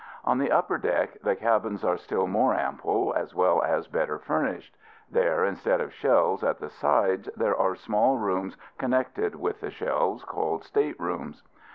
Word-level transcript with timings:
On 0.25 0.39
the 0.39 0.51
upper 0.51 0.79
deck 0.79 1.21
the 1.21 1.35
cabins 1.35 1.83
are 1.85 1.95
still 1.99 2.25
more 2.25 2.55
ample, 2.55 3.13
as 3.13 3.35
well 3.35 3.61
as 3.61 3.85
better 3.87 4.17
furnished. 4.17 4.75
There, 5.11 5.45
instead 5.45 5.79
of 5.79 5.93
shelves 5.93 6.43
at 6.43 6.57
the 6.57 6.71
sides, 6.71 7.29
there 7.37 7.55
are 7.55 7.75
small 7.75 8.17
rooms 8.17 8.57
connected 8.79 9.35
with 9.35 9.59
the 9.61 9.69
shelves, 9.69 10.23
called 10.25 10.63
state 10.63 10.99
rooms. 10.99 11.43